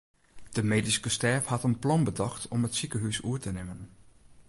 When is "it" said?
2.67-2.75